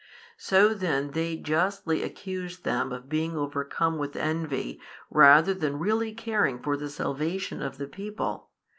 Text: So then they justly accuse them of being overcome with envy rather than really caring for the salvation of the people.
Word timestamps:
So 0.39 0.73
then 0.73 1.11
they 1.11 1.37
justly 1.37 2.01
accuse 2.01 2.57
them 2.61 2.91
of 2.91 3.07
being 3.07 3.37
overcome 3.37 3.99
with 3.99 4.15
envy 4.15 4.81
rather 5.11 5.53
than 5.53 5.77
really 5.77 6.11
caring 6.11 6.59
for 6.59 6.75
the 6.75 6.89
salvation 6.89 7.61
of 7.61 7.77
the 7.77 7.85
people. 7.87 8.49